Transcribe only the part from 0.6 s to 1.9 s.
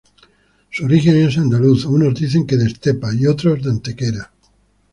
Su origen es andaluz,